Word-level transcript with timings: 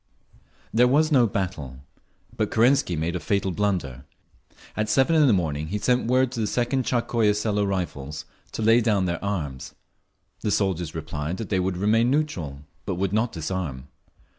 There 0.73 0.87
was 0.87 1.11
no 1.11 1.27
battle. 1.27 1.81
But 2.35 2.49
Kerensky 2.49 2.95
made 2.95 3.15
a 3.15 3.19
fatal 3.19 3.51
blunder. 3.51 4.03
At 4.75 4.89
seven 4.89 5.15
in 5.15 5.27
the 5.27 5.31
morning 5.31 5.67
he 5.67 5.77
sent 5.77 6.07
word 6.07 6.31
to 6.31 6.39
the 6.39 6.47
Second 6.47 6.85
Tsarskoye 6.85 7.35
Selo 7.35 7.63
Rifles 7.63 8.25
to 8.53 8.63
lay 8.63 8.81
down 8.81 9.05
their 9.05 9.23
arms. 9.23 9.75
The 10.39 10.49
soldiers 10.49 10.95
replied 10.95 11.37
that 11.37 11.49
they 11.49 11.59
would 11.59 11.77
remain 11.77 12.09
neutral, 12.09 12.61
but 12.83 12.95
would 12.95 13.13
not 13.13 13.31
disarm. 13.31 13.89